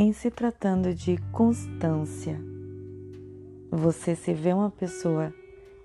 Em 0.00 0.12
se 0.12 0.30
tratando 0.30 0.94
de 0.94 1.16
constância, 1.32 2.40
você 3.68 4.14
se 4.14 4.32
vê 4.32 4.52
uma 4.52 4.70
pessoa 4.70 5.34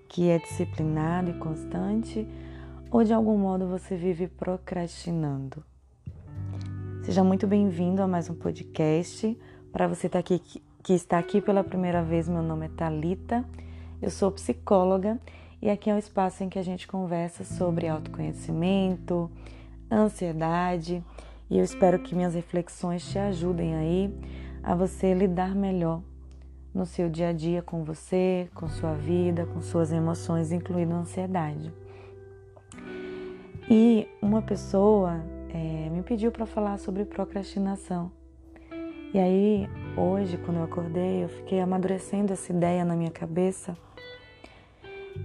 que 0.07 0.29
é 0.29 0.37
disciplinada 0.37 1.31
e 1.31 1.39
constante 1.39 2.27
ou 2.91 3.03
de 3.03 3.11
algum 3.11 3.35
modo 3.35 3.67
você 3.67 3.95
vive 3.95 4.27
procrastinando? 4.27 5.65
Seja 7.03 7.23
muito 7.23 7.47
bem-vindo 7.47 8.03
a 8.03 8.07
mais 8.07 8.29
um 8.29 8.35
podcast. 8.35 9.35
Para 9.71 9.87
você 9.87 10.07
tá 10.07 10.19
aqui, 10.19 10.39
que 10.83 10.93
está 10.93 11.17
aqui 11.17 11.41
pela 11.41 11.63
primeira 11.63 12.03
vez, 12.03 12.29
meu 12.29 12.43
nome 12.43 12.67
é 12.67 12.69
Talita. 12.69 13.43
Eu 13.99 14.11
sou 14.11 14.31
psicóloga 14.31 15.19
e 15.59 15.71
aqui 15.71 15.89
é 15.89 15.95
um 15.95 15.97
espaço 15.97 16.43
em 16.43 16.49
que 16.49 16.59
a 16.59 16.63
gente 16.63 16.87
conversa 16.87 17.43
sobre 17.43 17.87
autoconhecimento, 17.87 19.31
ansiedade 19.89 21.03
e 21.49 21.57
eu 21.57 21.63
espero 21.63 21.99
que 21.99 22.15
minhas 22.15 22.35
reflexões 22.35 23.07
te 23.09 23.19
ajudem 23.19 23.75
aí 23.75 24.13
a 24.63 24.75
você 24.75 25.13
lidar 25.13 25.55
melhor 25.55 26.01
no 26.73 26.85
seu 26.85 27.09
dia 27.09 27.29
a 27.29 27.33
dia 27.33 27.61
com 27.61 27.83
você, 27.83 28.49
com 28.55 28.67
sua 28.67 28.93
vida, 28.93 29.45
com 29.45 29.61
suas 29.61 29.91
emoções, 29.91 30.51
incluindo 30.51 30.93
a 30.95 30.99
ansiedade. 30.99 31.71
E 33.69 34.07
uma 34.21 34.41
pessoa 34.41 35.23
é, 35.49 35.89
me 35.89 36.01
pediu 36.01 36.31
para 36.31 36.45
falar 36.45 36.77
sobre 36.79 37.05
procrastinação. 37.05 38.11
E 39.13 39.19
aí, 39.19 39.69
hoje, 39.95 40.37
quando 40.37 40.57
eu 40.57 40.63
acordei, 40.63 41.23
eu 41.23 41.29
fiquei 41.29 41.59
amadurecendo 41.59 42.33
essa 42.33 42.51
ideia 42.51 42.83
na 42.83 42.95
minha 42.95 43.11
cabeça 43.11 43.77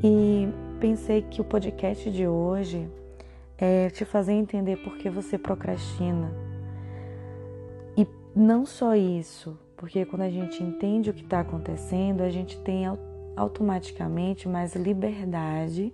e 0.04 0.46
pensei 0.78 1.22
que 1.22 1.40
o 1.40 1.44
podcast 1.44 2.10
de 2.10 2.28
hoje 2.28 2.88
é 3.58 3.90
te 3.90 4.04
fazer 4.04 4.32
entender 4.32 4.76
por 4.76 4.96
que 4.96 5.10
você 5.10 5.36
procrastina. 5.36 6.32
E 7.96 8.06
não 8.34 8.64
só 8.64 8.94
isso, 8.94 9.58
porque 9.76 10.04
quando 10.04 10.22
a 10.22 10.30
gente 10.30 10.62
entende 10.62 11.10
o 11.10 11.14
que 11.14 11.24
está 11.24 11.40
acontecendo, 11.40 12.22
a 12.22 12.30
gente 12.30 12.56
tem 12.60 12.84
automaticamente 13.36 14.48
mais 14.48 14.76
liberdade 14.76 15.92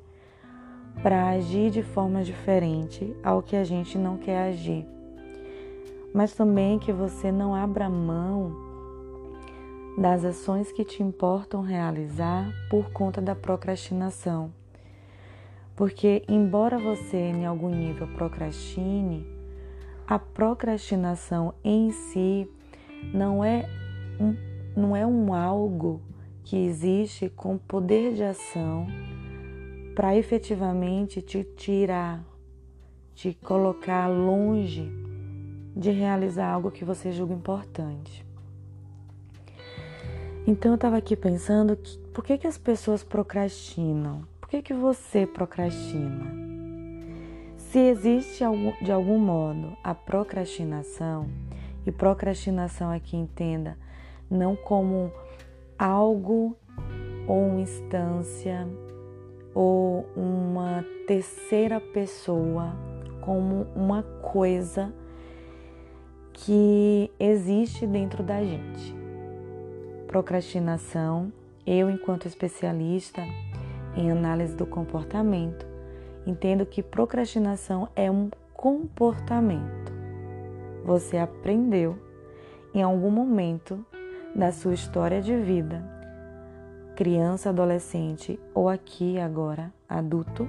para 1.02 1.28
agir 1.30 1.70
de 1.70 1.82
forma 1.82 2.22
diferente 2.22 3.16
ao 3.22 3.42
que 3.42 3.56
a 3.56 3.64
gente 3.64 3.96
não 3.96 4.18
quer 4.18 4.48
agir. 4.48 4.86
Mas 6.12 6.34
também 6.34 6.78
que 6.78 6.92
você 6.92 7.32
não 7.32 7.54
abra 7.54 7.88
mão 7.88 8.54
das 9.98 10.24
ações 10.24 10.70
que 10.70 10.84
te 10.84 11.02
importam 11.02 11.62
realizar 11.62 12.52
por 12.68 12.90
conta 12.90 13.20
da 13.20 13.34
procrastinação. 13.34 14.52
Porque, 15.76 16.22
embora 16.28 16.78
você 16.78 17.16
em 17.16 17.46
algum 17.46 17.68
nível 17.68 18.06
procrastine, 18.08 19.26
a 20.06 20.18
procrastinação 20.18 21.54
em 21.64 21.90
si 21.90 22.48
não 23.12 23.44
é 23.44 23.68
um, 24.20 24.36
não 24.76 24.96
é 24.96 25.06
um 25.06 25.34
algo 25.34 26.00
que 26.44 26.56
existe 26.56 27.28
com 27.28 27.56
poder 27.58 28.14
de 28.14 28.22
ação 28.22 28.86
para 29.94 30.16
efetivamente 30.16 31.22
te 31.22 31.42
tirar, 31.42 32.22
te 33.14 33.34
colocar 33.42 34.08
longe 34.08 34.90
de 35.74 35.90
realizar 35.90 36.52
algo 36.52 36.70
que 36.70 36.84
você 36.84 37.10
julga 37.10 37.34
importante. 37.34 38.24
Então 40.46 40.72
eu 40.72 40.76
estava 40.76 40.98
aqui 40.98 41.16
pensando 41.16 41.76
que 41.76 41.98
por 42.12 42.22
que, 42.22 42.38
que 42.38 42.46
as 42.46 42.58
pessoas 42.58 43.02
procrastinam? 43.02 44.22
Que, 44.54 44.62
que 44.62 44.74
você 44.74 45.26
procrastina? 45.26 46.32
Se 47.56 47.78
existe 47.80 48.44
de 48.82 48.92
algum 48.92 49.18
modo 49.18 49.76
a 49.82 49.92
procrastinação, 49.94 51.28
e 51.84 51.90
procrastinação 51.90 52.90
aqui 52.92 53.16
entenda 53.16 53.76
não 54.30 54.54
como 54.54 55.10
algo 55.76 56.56
ou 57.26 57.48
uma 57.48 57.60
instância 57.60 58.66
ou 59.52 60.06
uma 60.16 60.84
terceira 61.06 61.80
pessoa, 61.80 62.76
como 63.22 63.66
uma 63.74 64.04
coisa 64.04 64.94
que 66.32 67.10
existe 67.18 67.88
dentro 67.88 68.22
da 68.22 68.42
gente. 68.42 68.94
Procrastinação, 70.06 71.32
eu, 71.66 71.90
enquanto 71.90 72.26
especialista, 72.28 73.20
em 73.96 74.10
análise 74.10 74.54
do 74.56 74.66
comportamento, 74.66 75.66
entendo 76.26 76.66
que 76.66 76.82
procrastinação 76.82 77.88
é 77.94 78.10
um 78.10 78.30
comportamento. 78.52 79.92
Você 80.84 81.16
aprendeu 81.16 81.98
em 82.74 82.82
algum 82.82 83.10
momento 83.10 83.84
da 84.34 84.50
sua 84.52 84.74
história 84.74 85.22
de 85.22 85.36
vida, 85.36 85.84
criança, 86.96 87.50
adolescente 87.50 88.38
ou 88.54 88.68
aqui 88.68 89.18
agora 89.18 89.72
adulto, 89.88 90.48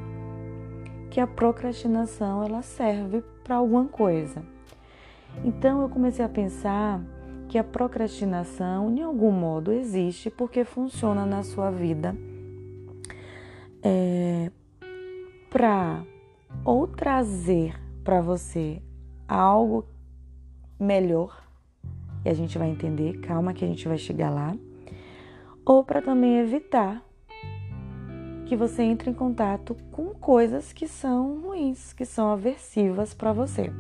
que 1.10 1.20
a 1.20 1.28
procrastinação 1.28 2.44
ela 2.44 2.62
serve 2.62 3.24
para 3.44 3.56
alguma 3.56 3.86
coisa. 3.86 4.44
Então 5.44 5.82
eu 5.82 5.90
comecei 5.90 6.24
a 6.24 6.30
pensar 6.30 7.02
que 7.48 7.58
a 7.58 7.64
procrastinação, 7.64 8.94
de 8.94 9.02
algum 9.02 9.32
modo, 9.32 9.72
existe 9.72 10.30
porque 10.30 10.64
funciona 10.64 11.26
na 11.26 11.44
sua 11.44 11.70
vida 11.70 12.16
é, 13.86 14.52
para 15.52 16.04
ou 16.64 16.88
trazer 16.88 17.80
para 18.04 18.20
você 18.20 18.82
algo 19.28 19.86
melhor, 20.80 21.48
e 22.26 22.30
a 22.30 22.34
gente 22.34 22.58
vai 22.58 22.70
entender, 22.70 23.20
calma 23.20 23.54
que 23.54 23.64
a 23.64 23.68
gente 23.68 23.88
vai 23.88 24.00
chegar 24.00 24.32
lá, 24.32 24.58
ou 25.64 25.84
para 25.84 26.02
também 26.02 26.40
evitar 26.40 27.06
que 28.48 28.56
você 28.56 28.82
entre 28.82 29.10
em 29.10 29.14
contato 29.14 29.76
com 29.92 30.14
coisas 30.16 30.74
que 30.74 30.88
são 30.88 31.42
ruins, 31.42 31.94
que 31.94 32.06
são 32.06 32.32
aversivas 32.32 33.14
para 33.14 33.34
você. 33.34 33.72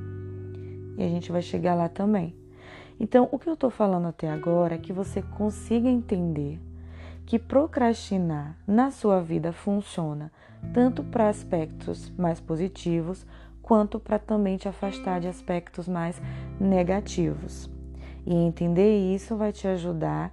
E 0.97 1.03
a 1.03 1.09
gente 1.09 1.31
vai 1.31 1.41
chegar 1.41 1.75
lá 1.75 1.89
também. 1.89 2.35
Então, 2.99 3.27
o 3.31 3.37
que 3.37 3.49
eu 3.49 3.53
estou 3.53 3.69
falando 3.69 4.07
até 4.07 4.29
agora 4.29 4.75
é 4.75 4.79
que 4.79 4.93
você 4.93 5.21
consiga 5.21 5.89
entender 5.89 6.59
que 7.25 7.39
procrastinar 7.39 8.57
na 8.67 8.91
sua 8.91 9.19
vida 9.21 9.51
funciona 9.51 10.31
tanto 10.73 11.03
para 11.03 11.29
aspectos 11.29 12.11
mais 12.17 12.39
positivos 12.39 13.25
quanto 13.61 13.99
para 13.99 14.19
também 14.19 14.57
te 14.57 14.67
afastar 14.67 15.19
de 15.19 15.27
aspectos 15.27 15.87
mais 15.87 16.21
negativos. 16.59 17.69
E 18.25 18.33
entender 18.33 19.13
isso 19.13 19.35
vai 19.35 19.51
te 19.51 19.67
ajudar 19.67 20.31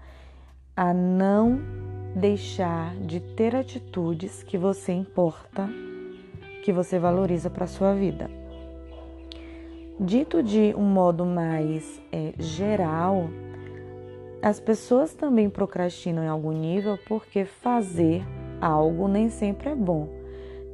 a 0.77 0.93
não 0.93 1.61
deixar 2.15 2.95
de 2.97 3.21
ter 3.21 3.57
atitudes 3.57 4.43
que 4.43 4.59
você 4.59 4.93
importa, 4.93 5.69
que 6.63 6.73
você 6.73 6.99
valoriza 6.99 7.49
para 7.49 7.65
a 7.65 7.69
sua 7.69 7.95
vida. 7.95 8.31
Dito 9.99 10.43
de 10.43 10.75
um 10.77 10.85
modo 10.85 11.25
mais 11.25 12.01
é, 12.11 12.35
geral, 12.39 13.31
as 14.43 14.59
pessoas 14.59 15.15
também 15.15 15.49
procrastinam 15.49 16.25
em 16.25 16.29
algum 16.29 16.51
nível 16.51 16.99
porque 17.07 17.45
fazer 17.45 18.27
algo 18.61 19.07
nem 19.07 19.29
sempre 19.29 19.71
é 19.71 19.75
bom. 19.75 20.09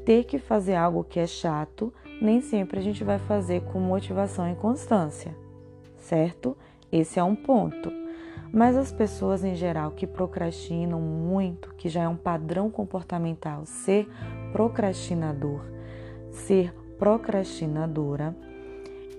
Ter 0.07 0.25
que 0.25 0.39
fazer 0.39 0.75
algo 0.75 1.05
que 1.05 1.21
é 1.21 1.27
chato, 1.27 1.93
nem 2.21 2.41
sempre 2.41 2.79
a 2.79 2.83
gente 2.83 3.05
vai 3.05 3.19
fazer 3.19 3.61
com 3.65 3.79
motivação 3.79 4.51
e 4.51 4.55
constância, 4.55 5.37
certo? 5.99 6.57
Esse 6.91 7.19
é 7.19 7.23
um 7.23 7.37
ponto. 7.37 7.93
Mas 8.51 8.75
as 8.75 8.91
pessoas 8.91 9.45
em 9.45 9.55
geral 9.55 9.91
que 9.91 10.07
procrastinam 10.07 10.99
muito, 10.99 11.75
que 11.75 11.91
já 11.91 12.05
é 12.05 12.09
um 12.09 12.17
padrão 12.17 12.71
comportamental 12.71 13.67
ser 13.67 14.09
procrastinador, 14.51 15.61
ser 16.31 16.73
procrastinadora, 16.99 18.35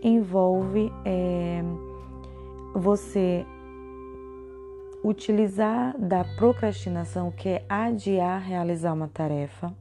envolve 0.02 0.92
é, 1.06 1.62
você 2.74 3.46
utilizar 5.04 5.98
da 5.98 6.24
procrastinação, 6.24 7.32
que 7.32 7.50
é 7.50 7.66
adiar 7.70 8.42
realizar 8.42 8.94
uma 8.94 9.08
tarefa, 9.08 9.74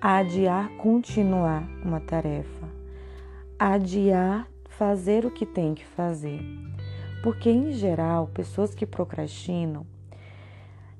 adiar 0.00 0.70
continuar 0.76 1.68
uma 1.84 2.00
tarefa, 2.00 2.68
adiar 3.58 4.48
fazer 4.68 5.26
o 5.26 5.30
que 5.30 5.44
tem 5.44 5.74
que 5.74 5.84
fazer. 5.84 6.40
Porque, 7.22 7.50
em 7.50 7.72
geral, 7.72 8.28
pessoas 8.28 8.74
que 8.74 8.86
procrastinam, 8.86 9.84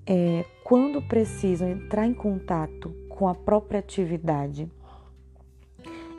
é, 0.07 0.45
quando 0.65 1.01
precisam 1.01 1.69
entrar 1.69 2.07
em 2.07 2.13
contato 2.13 2.95
com 3.09 3.29
a 3.29 3.35
própria 3.35 3.81
atividade, 3.81 4.71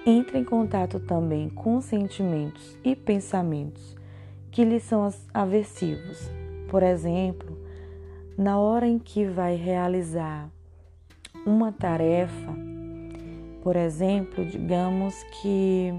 entra 0.06 0.40
em 0.40 0.44
contato 0.44 1.00
também 1.00 1.50
com 1.50 1.80
sentimentos 1.82 2.78
e 2.84 2.96
pensamentos 2.96 3.96
que 4.50 4.64
lhes 4.64 4.84
são 4.84 5.08
aversivos, 5.34 6.32
por 6.72 6.84
exemplo, 6.84 7.58
na 8.38 8.58
hora 8.58 8.88
em 8.88 8.98
que 8.98 9.26
vai 9.26 9.58
realizar 9.58 10.50
uma 11.46 11.70
tarefa, 11.70 12.56
por 13.62 13.76
exemplo, 13.76 14.46
digamos 14.46 15.22
que 15.42 15.94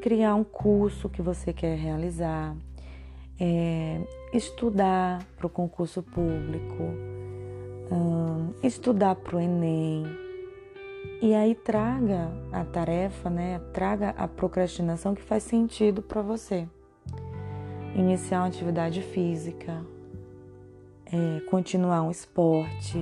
criar 0.00 0.34
um 0.34 0.44
curso 0.44 1.10
que 1.10 1.20
você 1.20 1.52
quer 1.52 1.76
realizar, 1.76 2.56
é, 3.38 4.00
estudar 4.32 5.22
para 5.36 5.46
o 5.46 5.50
concurso 5.50 6.02
público, 6.02 6.82
hum, 7.92 8.54
estudar 8.62 9.14
para 9.16 9.36
o 9.36 9.40
Enem. 9.40 10.04
E 11.20 11.34
aí 11.34 11.54
traga 11.54 12.32
a 12.50 12.64
tarefa, 12.64 13.28
né? 13.28 13.60
Traga 13.74 14.14
a 14.16 14.26
procrastinação 14.26 15.14
que 15.14 15.20
faz 15.20 15.42
sentido 15.42 16.00
para 16.00 16.22
você. 16.22 16.66
Iniciar 17.94 18.40
uma 18.40 18.46
atividade 18.46 19.02
física, 19.02 19.84
é, 21.06 21.40
continuar 21.50 22.02
um 22.02 22.10
esporte, 22.10 22.98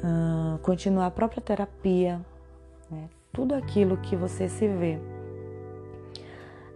uh, 0.00 0.58
continuar 0.60 1.06
a 1.06 1.10
própria 1.10 1.42
terapia, 1.42 2.20
né? 2.90 3.08
tudo 3.32 3.54
aquilo 3.54 3.98
que 3.98 4.16
você 4.16 4.48
se 4.48 4.66
vê 4.66 4.98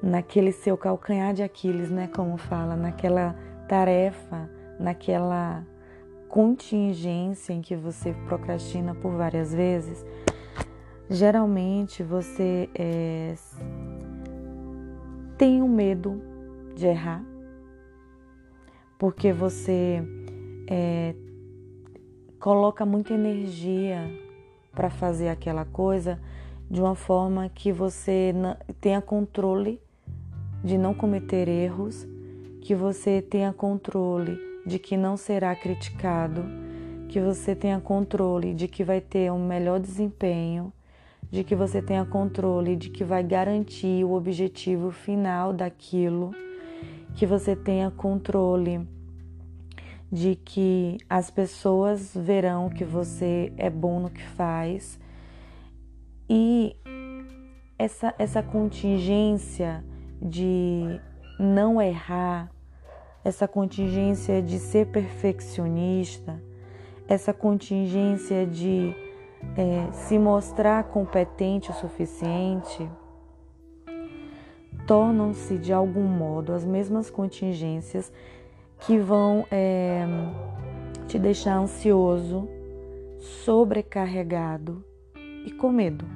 naquele 0.02 0.52
seu 0.52 0.76
calcanhar 0.76 1.34
de 1.34 1.42
Aquiles, 1.42 1.90
né? 1.90 2.08
Como 2.08 2.36
fala, 2.36 2.76
naquela 2.76 3.34
tarefa, 3.66 4.48
naquela 4.78 5.64
contingência 6.28 7.52
em 7.52 7.60
que 7.60 7.74
você 7.74 8.12
procrastina 8.26 8.94
por 8.94 9.12
várias 9.12 9.52
vezes, 9.52 10.04
geralmente 11.08 12.02
você 12.02 12.68
é, 12.74 13.34
tem 15.38 15.62
o 15.62 15.66
um 15.66 15.68
medo 15.68 16.20
de 16.74 16.84
errar, 16.84 17.24
porque 18.98 19.32
você 19.32 20.02
é, 20.68 21.14
coloca 22.40 22.84
muita 22.84 23.14
energia 23.14 24.10
para 24.72 24.90
fazer 24.90 25.28
aquela 25.28 25.64
coisa 25.64 26.20
de 26.68 26.80
uma 26.80 26.96
forma 26.96 27.48
que 27.48 27.70
você 27.70 28.34
tenha 28.80 29.00
controle 29.00 29.80
de 30.64 30.76
não 30.76 30.92
cometer 30.92 31.46
erros, 31.46 32.04
que 32.60 32.74
você 32.74 33.22
tenha 33.22 33.52
controle 33.52 34.36
de 34.66 34.76
que 34.76 34.96
não 34.96 35.16
será 35.16 35.54
criticado, 35.54 36.42
que 37.08 37.20
você 37.20 37.54
tenha 37.54 37.80
controle 37.80 38.54
de 38.54 38.66
que 38.66 38.82
vai 38.82 39.00
ter 39.00 39.30
um 39.30 39.46
melhor 39.46 39.78
desempenho, 39.78 40.72
de 41.30 41.44
que 41.44 41.54
você 41.54 41.82
tenha 41.82 42.04
controle 42.04 42.74
de 42.76 42.88
que 42.90 43.04
vai 43.04 43.22
garantir 43.22 44.04
o 44.04 44.12
objetivo 44.12 44.90
final 44.90 45.52
daquilo, 45.52 46.30
que 47.14 47.26
você 47.26 47.54
tenha 47.54 47.90
controle 47.90 48.86
de 50.10 50.36
que 50.36 50.96
as 51.08 51.30
pessoas 51.30 52.14
verão 52.14 52.70
que 52.70 52.84
você 52.84 53.52
é 53.58 53.68
bom 53.68 54.00
no 54.00 54.10
que 54.10 54.22
faz. 54.22 54.98
E 56.28 56.74
essa, 57.78 58.14
essa 58.18 58.42
contingência 58.42 59.84
de 60.20 61.00
não 61.38 61.80
errar, 61.80 62.50
essa 63.24 63.46
contingência 63.46 64.42
de 64.42 64.58
ser 64.58 64.86
perfeccionista, 64.86 66.42
essa 67.06 67.32
contingência 67.32 68.46
de 68.46 68.94
é, 69.56 69.90
se 69.92 70.18
mostrar 70.18 70.84
competente 70.84 71.70
o 71.70 71.74
suficiente, 71.74 72.88
tornam-se 74.86 75.58
de 75.58 75.72
algum 75.72 76.04
modo 76.04 76.52
as 76.52 76.64
mesmas 76.64 77.10
contingências 77.10 78.12
que 78.80 78.98
vão 78.98 79.44
é, 79.50 80.06
te 81.06 81.18
deixar 81.18 81.56
ansioso, 81.58 82.48
sobrecarregado 83.18 84.84
e 85.44 85.50
com 85.50 85.70
medo. 85.70 86.06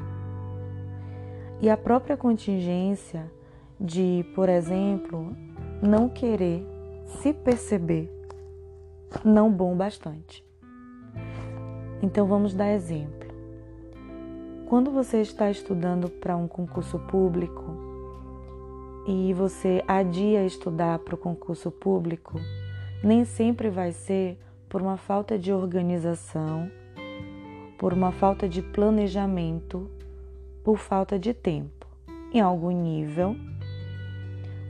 E 1.61 1.69
a 1.69 1.76
própria 1.76 2.17
contingência 2.17 3.31
de, 3.79 4.25
por 4.34 4.49
exemplo, 4.49 5.37
não 5.82 6.08
querer 6.08 6.67
se 7.05 7.32
perceber 7.32 8.11
não 9.25 9.52
bom 9.52 9.76
bastante. 9.76 10.44
Então 12.02 12.26
vamos 12.26 12.55
dar 12.55 12.73
exemplo. 12.73 13.21
Quando 14.72 14.90
você 14.90 15.20
está 15.20 15.50
estudando 15.50 16.08
para 16.08 16.34
um 16.34 16.48
concurso 16.48 16.98
público 16.98 17.62
e 19.06 19.34
você 19.34 19.84
adia 19.86 20.46
estudar 20.46 20.98
para 21.00 21.14
o 21.14 21.19
concurso 21.19 21.70
público, 21.70 22.40
nem 23.04 23.22
sempre 23.22 23.69
vai 23.69 23.92
ser 23.92 24.38
por 24.70 24.80
uma 24.80 24.96
falta 24.96 25.38
de 25.38 25.52
organização, 25.52 26.70
por 27.76 27.92
uma 27.92 28.12
falta 28.12 28.48
de 28.48 28.62
planejamento, 28.62 29.90
por 30.64 30.78
falta 30.78 31.19
de 31.19 31.34
tempo. 31.34 31.86
Em 32.32 32.40
algum 32.40 32.70
nível, 32.70 33.36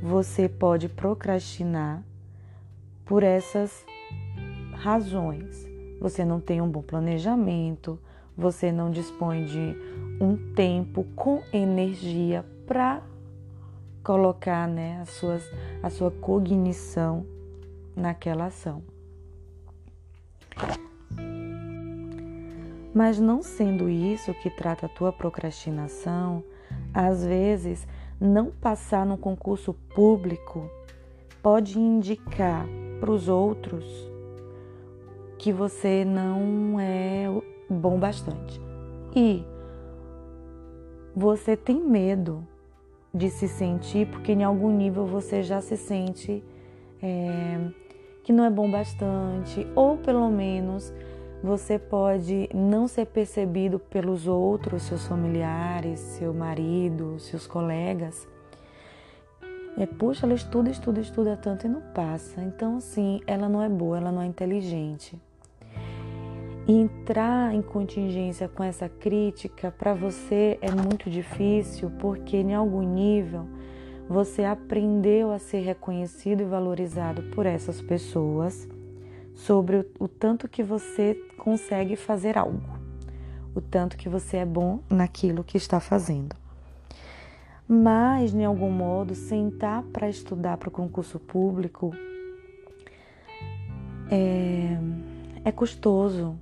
você 0.03 0.49
pode 0.49 0.89
procrastinar 0.89 2.03
por 3.05 3.23
essas 3.23 3.87
razões. 4.73 5.65
Você 6.01 6.25
não 6.25 6.41
tem 6.41 6.61
um 6.61 6.69
bom 6.69 6.83
planejamento, 6.83 8.01
você 8.37 8.73
não 8.73 8.91
dispõe 8.91 9.45
de 9.45 9.77
um 10.21 10.37
tempo 10.55 11.05
com 11.17 11.43
energia 11.53 12.45
para 12.67 13.03
colocar 14.03 14.67
né, 14.67 15.01
as 15.01 15.11
suas, 15.11 15.43
a 15.83 15.91
sua 15.91 16.11
cognição 16.11 17.27
naquela 17.95 18.47
ação. 18.47 18.83
Mas 22.95 23.19
não 23.19 23.43
sendo 23.43 23.89
isso 23.89 24.35
que 24.35 24.51
trata 24.51 24.87
a 24.87 24.89
tua 24.89 25.13
procrastinação, 25.13 26.45
às 26.93 27.25
vezes 27.25 27.87
não 28.21 28.51
passar 28.51 29.07
no 29.07 29.17
concurso 29.17 29.73
público 29.95 30.71
pode 31.43 31.79
indicar 31.79 32.67
para 33.01 33.11
os 33.11 33.29
outros 33.29 33.85
que 35.39 35.53
você 35.53 36.05
não 36.05 36.79
é 36.79 37.27
bom 37.73 37.99
bastante. 37.99 38.61
E 39.15 39.45
você 41.15 41.57
tem 41.57 41.81
medo 41.81 42.47
de 43.15 43.29
se 43.29 43.47
sentir, 43.47 44.07
porque 44.09 44.33
em 44.33 44.43
algum 44.43 44.71
nível 44.71 45.07
você 45.07 45.43
já 45.43 45.61
se 45.61 45.77
sente 45.77 46.43
é, 47.03 47.59
que 48.23 48.33
não 48.33 48.45
é 48.45 48.51
bom 48.51 48.71
bastante, 48.71 49.67
ou 49.75 49.99
pelo 49.99 50.31
menos 50.31 50.93
você 51.43 51.79
pode 51.79 52.49
não 52.55 52.87
ser 52.87 53.07
percebido 53.07 53.79
pelos 53.79 54.29
outros, 54.29 54.85
seus 54.85 55.07
familiares, 55.07 55.99
seu 55.99 56.33
marido, 56.33 57.19
seus 57.19 57.47
colegas. 57.47 58.27
É, 59.77 59.87
puxa, 59.87 60.25
ela 60.25 60.35
estuda, 60.35 60.71
estuda, 60.71 61.01
estuda 61.01 61.37
tanto 61.37 61.67
e 61.67 61.69
não 61.69 61.81
passa. 61.81 62.41
Então, 62.43 62.77
assim, 62.77 63.21
ela 63.27 63.49
não 63.49 63.63
é 63.63 63.69
boa, 63.69 63.97
ela 63.97 64.13
não 64.13 64.23
é 64.23 64.27
inteligente. 64.27 65.21
Entrar 66.67 67.53
em 67.53 67.61
contingência 67.61 68.49
com 68.49 68.63
essa 68.63 68.89
crítica 68.89 69.73
para 69.73 69.95
você 69.95 70.59
é 70.63 70.71
muito 70.71 71.11
difícil, 71.11 71.91
porque 71.99 72.37
em 72.37 72.55
algum 72.55 72.83
nível 72.83 73.49
você 74.09 74.45
aprendeu 74.45 75.33
a 75.33 75.41
ser 75.41 75.61
reconhecido 75.61 76.43
e 76.43 76.47
valorizado 76.47 77.23
por 77.35 77.47
essas 77.47 77.83
pessoas 77.83 78.69
sobre 79.35 79.79
o, 79.79 79.87
o 79.99 80.07
tanto 80.07 80.49
que 80.49 80.63
você 80.63 81.15
consegue 81.37 81.97
fazer 81.97 82.39
algo, 82.39 82.79
o 83.57 83.61
tanto 83.61 83.97
que 83.97 84.09
você 84.09 84.37
é 84.37 84.47
bom 84.47 84.81
naquilo 84.89 85.43
que 85.43 85.57
está 85.57 85.81
fazendo. 85.81 86.37
Mas, 87.67 88.33
de 88.33 88.45
algum 88.45 88.71
modo, 88.71 89.15
sentar 89.17 89.83
para 89.85 90.09
estudar 90.09 90.59
para 90.59 90.69
o 90.69 90.73
concurso 90.73 91.19
público 91.19 91.93
é, 94.11 94.77
é 95.45 95.51
custoso, 95.51 96.37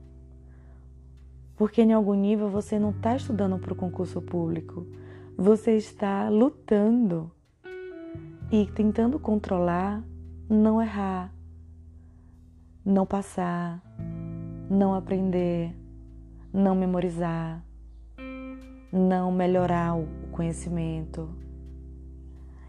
porque 1.61 1.83
em 1.83 1.93
algum 1.93 2.14
nível 2.14 2.49
você 2.49 2.79
não 2.79 2.88
está 2.88 3.14
estudando 3.14 3.59
para 3.59 3.75
o 3.75 3.76
concurso 3.76 4.23
público, 4.23 4.87
você 5.37 5.76
está 5.76 6.26
lutando 6.31 7.31
e 8.50 8.64
tentando 8.75 9.19
controlar, 9.19 10.02
não 10.49 10.81
errar, 10.81 11.31
não 12.83 13.05
passar, 13.05 13.79
não 14.71 14.95
aprender, 14.95 15.76
não 16.50 16.75
memorizar, 16.75 17.62
não 18.90 19.31
melhorar 19.31 19.99
o 19.99 20.09
conhecimento. 20.33 21.29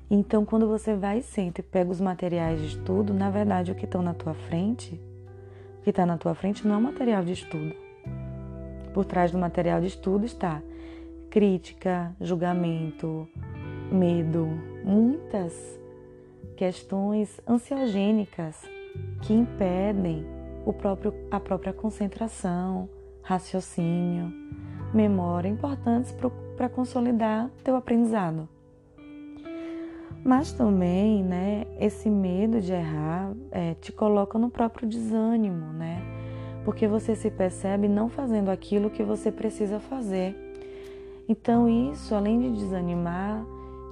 Então, 0.09 0.43
quando 0.43 0.67
você 0.67 0.97
vai 0.97 1.19
e 1.19 1.23
senta 1.23 1.61
e 1.61 1.63
pega 1.63 1.89
os 1.89 2.01
materiais 2.01 2.59
de 2.59 2.67
estudo, 2.67 3.13
na 3.13 3.29
verdade, 3.29 3.71
o 3.71 3.75
que 3.75 3.85
estão 3.85 4.01
na 4.01 4.13
tua 4.13 4.33
frente, 4.33 5.01
o 5.79 5.81
que 5.81 5.91
está 5.91 6.05
na 6.05 6.17
tua 6.17 6.35
frente 6.35 6.67
não 6.67 6.75
é 6.75 6.79
material 6.81 7.23
de 7.23 7.31
estudo. 7.31 7.90
Por 8.93 9.05
trás 9.05 9.31
do 9.31 9.37
material 9.37 9.79
de 9.79 9.87
estudo 9.87 10.25
está 10.25 10.61
crítica, 11.29 12.13
julgamento, 12.19 13.27
medo, 13.91 14.47
muitas 14.83 15.79
questões 16.57 17.39
ansiogênicas 17.47 18.61
que 19.21 19.33
impedem 19.33 20.25
o 20.65 20.73
próprio, 20.73 21.13
a 21.31 21.39
própria 21.39 21.73
concentração, 21.73 22.89
raciocínio, 23.23 24.31
memória, 24.93 25.47
importantes 25.47 26.13
para 26.57 26.69
consolidar 26.69 27.49
teu 27.63 27.75
aprendizado. 27.75 28.47
Mas 30.23 30.51
também, 30.51 31.23
né, 31.23 31.65
esse 31.79 32.09
medo 32.09 32.61
de 32.61 32.73
errar 32.73 33.33
é, 33.51 33.73
te 33.75 33.91
coloca 33.91 34.37
no 34.37 34.51
próprio 34.51 34.87
desânimo, 34.87 35.73
né? 35.73 36.20
Porque 36.63 36.87
você 36.87 37.15
se 37.15 37.31
percebe 37.31 37.87
não 37.87 38.09
fazendo 38.09 38.49
aquilo 38.49 38.89
que 38.89 39.03
você 39.03 39.31
precisa 39.31 39.79
fazer. 39.79 40.35
Então, 41.27 41.67
isso, 41.67 42.13
além 42.13 42.39
de 42.39 42.51
desanimar, 42.51 43.43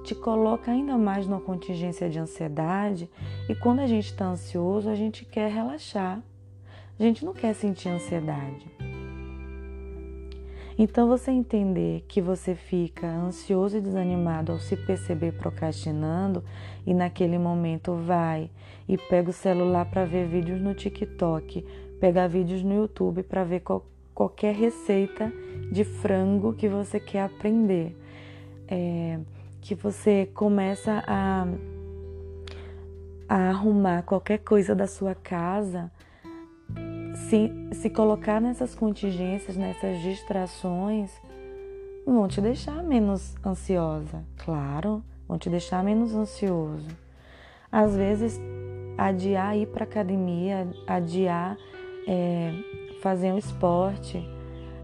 te 0.04 0.14
coloca 0.14 0.70
ainda 0.70 0.96
mais 0.96 1.26
numa 1.26 1.40
contingência 1.40 2.08
de 2.08 2.18
ansiedade. 2.18 3.08
E 3.48 3.54
quando 3.54 3.80
a 3.80 3.86
gente 3.86 4.06
está 4.06 4.26
ansioso, 4.26 4.88
a 4.88 4.94
gente 4.94 5.24
quer 5.24 5.50
relaxar. 5.50 6.22
A 6.98 7.02
gente 7.02 7.24
não 7.24 7.32
quer 7.32 7.54
sentir 7.54 7.88
ansiedade. 7.88 8.66
Então, 10.78 11.08
você 11.08 11.30
entender 11.30 12.04
que 12.08 12.22
você 12.22 12.54
fica 12.54 13.06
ansioso 13.06 13.76
e 13.76 13.80
desanimado 13.82 14.52
ao 14.52 14.58
se 14.58 14.76
perceber 14.76 15.32
procrastinando 15.32 16.42
e 16.86 16.94
naquele 16.94 17.38
momento 17.38 17.94
vai 17.94 18.50
e 18.88 18.96
pega 18.96 19.28
o 19.28 19.32
celular 19.32 19.84
para 19.84 20.06
ver 20.06 20.26
vídeos 20.26 20.60
no 20.60 20.74
TikTok, 20.74 21.66
pegar 22.00 22.26
vídeos 22.26 22.62
no 22.62 22.74
YouTube 22.74 23.22
para 23.22 23.44
ver 23.44 23.60
qual, 23.60 23.86
qualquer 24.14 24.54
receita 24.54 25.32
de 25.70 25.84
frango 25.84 26.52
que 26.54 26.68
você 26.68 26.98
quer 26.98 27.24
aprender. 27.24 27.96
É, 28.66 29.18
que 29.60 29.74
você 29.74 30.30
começa 30.32 31.04
a, 31.06 31.46
a 33.28 33.50
arrumar 33.50 34.02
qualquer 34.02 34.38
coisa 34.38 34.74
da 34.74 34.86
sua 34.86 35.14
casa 35.14 35.90
se, 37.28 37.52
se 37.72 37.90
colocar 37.90 38.40
nessas 38.40 38.74
contingências, 38.74 39.56
nessas 39.56 40.00
distrações, 40.00 41.10
vão 42.06 42.26
te 42.26 42.40
deixar 42.40 42.82
menos 42.82 43.36
ansiosa, 43.44 44.24
claro, 44.38 45.02
vão 45.28 45.38
te 45.38 45.48
deixar 45.48 45.82
menos 45.84 46.14
ansioso. 46.14 46.88
Às 47.70 47.94
vezes, 47.94 48.40
adiar 48.98 49.56
ir 49.56 49.66
para 49.66 49.84
academia, 49.84 50.68
adiar 50.86 51.56
é, 52.10 52.52
fazer 53.00 53.32
um 53.32 53.38
esporte, 53.38 54.18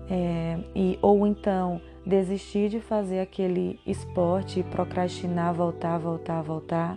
é, 0.08 0.58
e, 0.74 0.96
ou 1.02 1.26
então 1.26 1.80
desistir 2.06 2.68
de 2.68 2.80
fazer 2.80 3.18
aquele 3.18 3.80
esporte 3.84 4.60
e 4.60 4.62
procrastinar, 4.62 5.52
voltar, 5.52 5.98
voltar, 5.98 6.40
voltar 6.40 6.96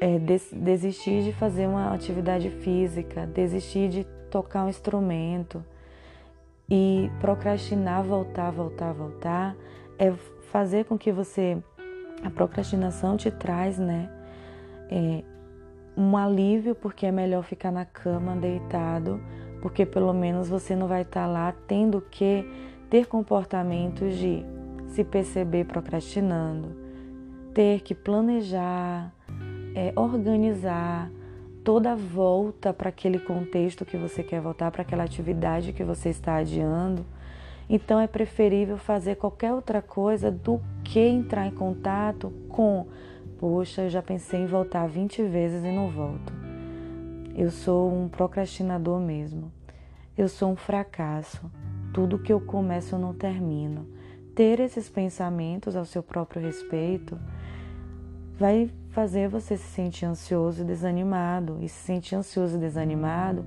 é, 0.00 0.18
des 0.18 0.50
desistir 0.52 1.22
de 1.22 1.32
fazer 1.32 1.66
uma 1.66 1.92
atividade 1.92 2.48
física, 2.48 3.26
desistir 3.26 3.90
de 3.90 4.04
tocar 4.30 4.64
um 4.64 4.68
instrumento 4.68 5.62
e 6.70 7.10
procrastinar, 7.20 8.02
voltar, 8.02 8.50
voltar, 8.50 8.92
voltar, 8.92 9.56
é 9.98 10.12
fazer 10.50 10.84
com 10.84 10.96
que 10.96 11.12
você 11.12 11.58
a 12.22 12.30
procrastinação 12.30 13.16
te 13.16 13.30
traz, 13.30 13.78
né, 13.78 14.10
é, 14.90 15.22
um 15.98 16.16
alívio 16.16 16.76
porque 16.76 17.06
é 17.06 17.10
melhor 17.10 17.42
ficar 17.42 17.72
na 17.72 17.84
cama 17.84 18.36
deitado, 18.36 19.20
porque 19.60 19.84
pelo 19.84 20.12
menos 20.12 20.48
você 20.48 20.76
não 20.76 20.86
vai 20.86 21.02
estar 21.02 21.22
tá 21.22 21.26
lá 21.26 21.52
tendo 21.66 22.00
que 22.00 22.48
ter 22.88 23.06
comportamentos 23.06 24.16
de 24.16 24.44
se 24.86 25.02
perceber 25.02 25.64
procrastinando, 25.64 26.68
ter 27.52 27.80
que 27.80 27.96
planejar, 27.96 29.12
é, 29.74 29.92
organizar 29.96 31.10
toda 31.64 31.92
a 31.92 31.96
volta 31.96 32.72
para 32.72 32.90
aquele 32.90 33.18
contexto 33.18 33.84
que 33.84 33.96
você 33.96 34.22
quer 34.22 34.40
voltar, 34.40 34.70
para 34.70 34.82
aquela 34.82 35.02
atividade 35.02 35.72
que 35.72 35.82
você 35.82 36.10
está 36.10 36.36
adiando. 36.36 37.04
Então 37.68 37.98
é 37.98 38.06
preferível 38.06 38.78
fazer 38.78 39.16
qualquer 39.16 39.52
outra 39.52 39.82
coisa 39.82 40.30
do 40.30 40.60
que 40.84 41.00
entrar 41.00 41.46
em 41.46 41.50
contato 41.50 42.32
com, 42.48 42.86
poxa, 43.38 43.82
eu 43.82 43.90
já 43.90 44.02
pensei 44.02 44.40
em 44.40 44.46
voltar 44.46 44.86
20 44.86 45.22
vezes 45.22 45.64
e 45.64 45.70
não 45.70 45.88
volto. 45.88 46.32
Eu 47.34 47.50
sou 47.50 47.92
um 47.92 48.08
procrastinador 48.08 49.00
mesmo. 49.00 49.52
Eu 50.16 50.28
sou 50.28 50.50
um 50.50 50.56
fracasso. 50.56 51.50
Tudo 51.94 52.18
que 52.18 52.32
eu 52.32 52.40
começo 52.40 52.96
eu 52.96 52.98
não 52.98 53.14
termino. 53.14 53.86
Ter 54.34 54.58
esses 54.60 54.90
pensamentos 54.90 55.76
ao 55.76 55.84
seu 55.84 56.02
próprio 56.02 56.42
respeito 56.42 57.18
vai 58.36 58.70
fazer 58.90 59.28
você 59.28 59.56
se 59.56 59.68
sentir 59.68 60.06
ansioso 60.06 60.62
e 60.62 60.64
desanimado. 60.64 61.58
E 61.60 61.68
se 61.68 61.84
sentir 61.84 62.16
ansioso 62.16 62.56
e 62.56 62.60
desanimado 62.60 63.44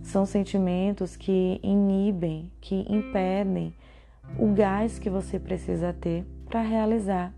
são 0.00 0.24
sentimentos 0.24 1.16
que 1.16 1.58
inibem, 1.62 2.52
que 2.60 2.86
impedem 2.88 3.74
o 4.38 4.52
gás 4.52 4.98
que 4.98 5.10
você 5.10 5.38
precisa 5.38 5.92
ter 5.92 6.24
para 6.48 6.60
realizar 6.60 7.32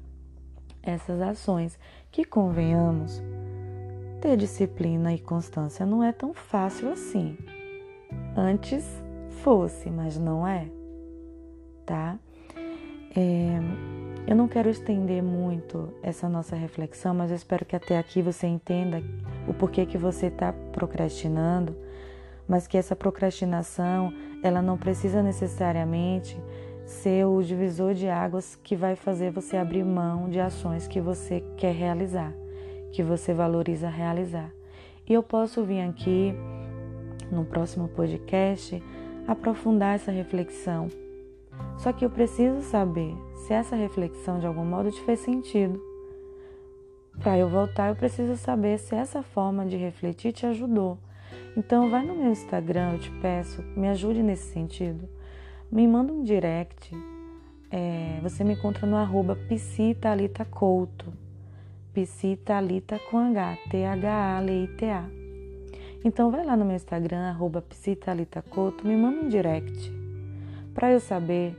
essas 0.86 1.20
ações. 1.20 1.78
Que 2.10 2.24
convenhamos, 2.24 3.22
ter 4.20 4.36
disciplina 4.36 5.12
e 5.12 5.18
constância 5.18 5.84
não 5.84 6.02
é 6.02 6.12
tão 6.12 6.32
fácil 6.32 6.90
assim. 6.90 7.36
Antes 8.34 8.84
fosse, 9.42 9.90
mas 9.90 10.16
não 10.16 10.46
é, 10.46 10.68
tá? 11.84 12.18
É, 13.14 13.58
eu 14.26 14.34
não 14.34 14.48
quero 14.48 14.68
estender 14.68 15.22
muito 15.22 15.92
essa 16.02 16.28
nossa 16.28 16.56
reflexão, 16.56 17.14
mas 17.14 17.30
eu 17.30 17.36
espero 17.36 17.64
que 17.64 17.76
até 17.76 17.98
aqui 17.98 18.20
você 18.20 18.46
entenda 18.46 19.02
o 19.46 19.54
porquê 19.54 19.86
que 19.86 19.96
você 19.96 20.26
está 20.26 20.52
procrastinando, 20.72 21.76
mas 22.48 22.66
que 22.66 22.76
essa 22.76 22.96
procrastinação 22.96 24.12
ela 24.42 24.60
não 24.60 24.76
precisa 24.76 25.22
necessariamente 25.22 26.36
ser 26.86 27.26
o 27.26 27.42
divisor 27.42 27.92
de 27.92 28.08
águas 28.08 28.58
que 28.62 28.74
vai 28.74 28.96
fazer 28.96 29.30
você 29.30 29.58
abrir 29.58 29.84
mão 29.84 30.30
de 30.30 30.40
ações 30.40 30.88
que 30.88 31.00
você 31.00 31.44
quer 31.58 31.74
realizar, 31.74 32.32
que 32.92 33.02
você 33.02 33.34
valoriza 33.34 33.90
realizar. 33.90 34.50
E 35.06 35.12
eu 35.12 35.22
posso 35.22 35.62
vir 35.62 35.82
aqui 35.82 36.34
no 37.30 37.44
próximo 37.44 37.88
podcast 37.88 38.82
aprofundar 39.26 39.96
essa 39.96 40.10
reflexão 40.10 40.88
só 41.78 41.92
que 41.92 42.04
eu 42.04 42.10
preciso 42.10 42.62
saber 42.62 43.14
se 43.34 43.52
essa 43.52 43.76
reflexão 43.76 44.38
de 44.38 44.46
algum 44.46 44.64
modo 44.64 44.90
te 44.90 45.00
fez 45.02 45.20
sentido. 45.20 45.80
Para 47.22 47.38
eu 47.38 47.48
voltar, 47.48 47.88
eu 47.88 47.96
preciso 47.96 48.36
saber 48.36 48.78
se 48.78 48.94
essa 48.94 49.22
forma 49.22 49.64
de 49.64 49.76
refletir 49.76 50.32
te 50.32 50.46
ajudou. 50.46 50.98
Então, 51.56 51.88
vai 51.90 52.04
no 52.04 52.14
meu 52.14 52.30
Instagram, 52.30 52.92
eu 52.92 52.98
te 52.98 53.10
peço, 53.22 53.62
me 53.76 53.88
ajude 53.88 54.22
nesse 54.22 54.52
sentido. 54.52 55.08
Me 55.70 55.86
manda 55.86 56.12
um 56.12 56.22
direct. 56.22 56.94
É, 57.70 58.18
você 58.22 58.44
me 58.44 58.54
encontra 58.54 58.86
no 58.86 58.96
arroba 58.96 59.36
psitalita.couto. 59.48 61.12
Psitalita 61.92 62.98
com 63.10 63.18
H, 63.18 63.58
T-H-A-L-I-T-A. 63.70 65.04
Então, 66.04 66.30
vai 66.30 66.44
lá 66.44 66.56
no 66.56 66.64
meu 66.64 66.76
Instagram, 66.76 67.28
arroba 67.28 67.64
me 68.84 68.96
manda 68.96 69.20
um 69.22 69.28
direct 69.28 69.92
para 70.72 70.92
eu 70.92 71.00
saber, 71.00 71.56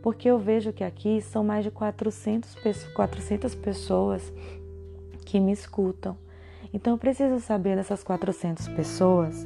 porque 0.00 0.30
eu 0.30 0.38
vejo 0.38 0.72
que 0.72 0.84
aqui 0.84 1.20
são 1.20 1.42
mais 1.42 1.64
de 1.64 1.70
400, 1.72 2.54
400 2.94 3.54
pessoas 3.56 4.32
que 5.26 5.40
me 5.40 5.52
escutam. 5.52 6.16
Então 6.72 6.94
eu 6.94 6.98
preciso 6.98 7.40
saber 7.40 7.76
dessas 7.76 8.04
400 8.04 8.68
pessoas 8.68 9.44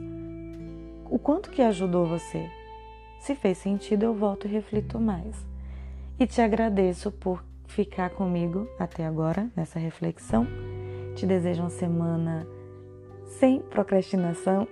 o 1.11 1.19
quanto 1.19 1.51
que 1.51 1.63
ajudou 1.63 2.07
você. 2.07 2.51
Se 3.25 3.35
fez 3.35 3.57
sentido, 3.57 4.03
eu 4.03 4.15
volto 4.15 4.47
e 4.47 4.51
reflito 4.51 5.01
mais. 5.01 5.35
E 6.21 6.27
te 6.27 6.43
agradeço 6.43 7.11
por 7.11 7.43
ficar 7.67 8.11
comigo 8.11 8.69
até 8.79 9.07
agora 9.07 9.49
nessa 9.57 9.79
reflexão. 9.79 10.47
Te 11.17 11.25
desejo 11.25 11.63
uma 11.63 11.71
semana 11.71 12.47
sem 13.39 13.61
procrastinação. 13.61 14.69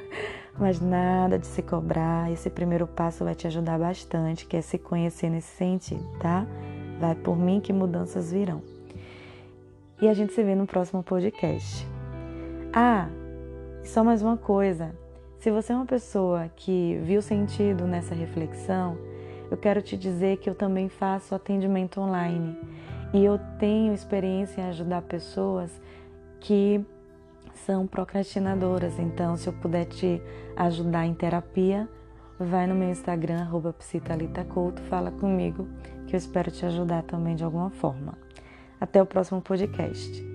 Mas 0.58 0.80
nada 0.80 1.38
de 1.38 1.46
se 1.46 1.60
cobrar, 1.60 2.32
esse 2.32 2.48
primeiro 2.48 2.86
passo 2.86 3.24
vai 3.24 3.34
te 3.34 3.46
ajudar 3.46 3.78
bastante, 3.78 4.46
que 4.46 4.56
é 4.56 4.62
se 4.62 4.78
conhecer 4.78 5.28
nesse 5.28 5.54
sentido, 5.54 6.02
tá? 6.18 6.46
Vai 6.98 7.14
por 7.14 7.36
mim 7.36 7.60
que 7.60 7.74
mudanças 7.74 8.32
virão. 8.32 8.62
E 10.00 10.08
a 10.08 10.14
gente 10.14 10.32
se 10.32 10.42
vê 10.42 10.54
no 10.54 10.66
próximo 10.66 11.02
podcast. 11.02 11.86
Ah, 12.72 13.10
só 13.84 14.02
mais 14.02 14.22
uma 14.22 14.38
coisa. 14.38 15.01
Se 15.42 15.50
você 15.50 15.72
é 15.72 15.74
uma 15.74 15.84
pessoa 15.84 16.48
que 16.54 17.00
viu 17.02 17.20
sentido 17.20 17.84
nessa 17.84 18.14
reflexão, 18.14 18.96
eu 19.50 19.56
quero 19.56 19.82
te 19.82 19.96
dizer 19.96 20.36
que 20.36 20.48
eu 20.48 20.54
também 20.54 20.88
faço 20.88 21.34
atendimento 21.34 22.00
online 22.00 22.56
e 23.12 23.24
eu 23.24 23.40
tenho 23.58 23.92
experiência 23.92 24.60
em 24.60 24.68
ajudar 24.68 25.02
pessoas 25.02 25.68
que 26.38 26.80
são 27.66 27.88
procrastinadoras. 27.88 29.00
Então, 29.00 29.36
se 29.36 29.48
eu 29.48 29.52
puder 29.52 29.86
te 29.86 30.22
ajudar 30.54 31.06
em 31.06 31.14
terapia, 31.14 31.88
vai 32.38 32.68
no 32.68 32.76
meu 32.76 32.90
Instagram, 32.90 33.48
psitalitacouto, 33.80 34.80
fala 34.82 35.10
comigo, 35.10 35.66
que 36.06 36.14
eu 36.14 36.18
espero 36.18 36.52
te 36.52 36.64
ajudar 36.66 37.02
também 37.02 37.34
de 37.34 37.42
alguma 37.42 37.70
forma. 37.70 38.16
Até 38.80 39.02
o 39.02 39.06
próximo 39.06 39.42
podcast. 39.42 40.31